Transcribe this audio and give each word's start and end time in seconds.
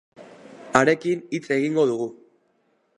Harekin 0.79 1.21
hitz 1.37 1.43
egingo 1.59 1.87
dugu. 1.93 2.13